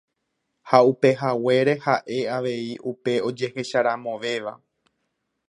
[0.69, 4.53] Ha upehaguére ha'e avei upe ojehecharamovéva.